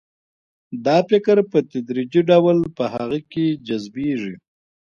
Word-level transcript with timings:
دا 0.85 0.97
فکر 1.09 1.37
په 1.51 1.59
تدریجي 1.71 2.21
ډول 2.29 2.57
په 2.77 2.83
هغه 2.93 3.19
کې 3.31 3.45
جذبیږي 3.67 4.35